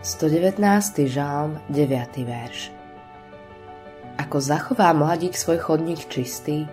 119. 0.00 1.12
žalm, 1.12 1.60
9. 1.68 2.24
verš 2.24 2.72
Ako 4.16 4.40
zachová 4.40 4.96
mladík 4.96 5.36
svoj 5.36 5.60
chodník 5.60 6.08
čistý, 6.08 6.64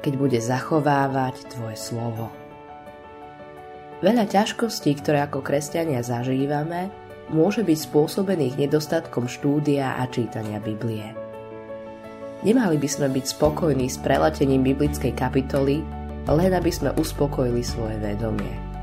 keď 0.00 0.12
bude 0.16 0.40
zachovávať 0.40 1.44
Tvoje 1.44 1.76
slovo. 1.76 2.32
Veľa 4.00 4.24
ťažkostí, 4.32 4.96
ktoré 4.96 5.28
ako 5.28 5.44
kresťania 5.44 6.00
zažívame, 6.00 6.88
môže 7.28 7.60
byť 7.60 7.78
spôsobených 7.84 8.64
nedostatkom 8.64 9.28
štúdia 9.28 10.00
a 10.00 10.08
čítania 10.08 10.56
Biblie. 10.56 11.04
Nemali 12.48 12.80
by 12.80 12.88
sme 12.88 13.12
byť 13.12 13.28
spokojní 13.28 13.92
s 13.92 14.00
preletením 14.00 14.64
biblickej 14.64 15.12
kapitoly, 15.12 15.84
len 16.24 16.50
aby 16.56 16.72
sme 16.72 16.96
uspokojili 16.96 17.60
svoje 17.60 18.00
vedomie 18.00 18.77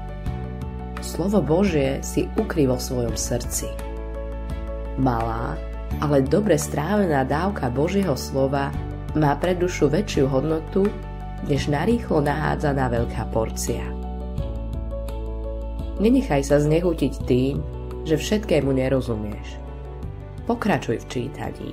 slovo 1.06 1.38
Božie 1.46 2.02
si 2.02 2.26
ukryl 2.34 2.74
vo 2.74 2.82
svojom 2.82 3.14
srdci. 3.14 3.70
Malá, 4.98 5.54
ale 6.02 6.26
dobre 6.26 6.58
strávená 6.58 7.22
dávka 7.22 7.70
Božieho 7.70 8.18
slova 8.18 8.74
má 9.14 9.38
pre 9.38 9.54
dušu 9.54 9.88
väčšiu 9.88 10.26
hodnotu, 10.26 10.90
než 11.46 11.70
narýchlo 11.70 12.26
nahádzaná 12.26 12.90
veľká 12.90 13.30
porcia. 13.30 13.86
Nenechaj 16.02 16.44
sa 16.44 16.58
znehutiť 16.60 17.14
tým, 17.24 17.62
že 18.04 18.20
všetkému 18.20 18.74
nerozumieš. 18.76 19.62
Pokračuj 20.44 21.06
v 21.06 21.10
čítaní. 21.10 21.72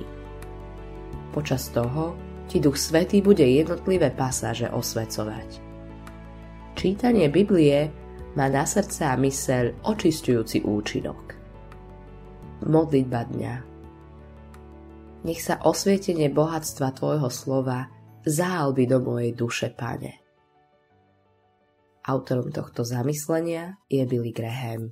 Počas 1.35 1.67
toho 1.73 2.15
ti 2.47 2.61
Duch 2.61 2.77
Svetý 2.79 3.19
bude 3.19 3.43
jednotlivé 3.43 4.13
pasáže 4.13 4.69
osvecovať. 4.69 5.59
Čítanie 6.73 7.27
Biblie 7.29 8.02
má 8.33 8.49
na 8.49 8.65
srdce 8.65 9.05
a 9.05 9.13
myseľ 9.13 9.85
očistujúci 9.85 10.65
účinok. 10.65 11.37
Modlitba 12.63 13.21
dňa 13.29 13.55
Nech 15.23 15.39
sa 15.39 15.59
osvietenie 15.63 16.27
bohatstva 16.31 16.91
Tvojho 16.95 17.31
slova 17.31 17.87
záalby 18.27 18.87
do 18.87 18.99
mojej 18.99 19.31
duše, 19.35 19.71
Pane. 19.71 20.19
Autorom 22.03 22.51
tohto 22.51 22.83
zamyslenia 22.83 23.79
je 23.87 24.03
Billy 24.03 24.35
Graham. 24.35 24.91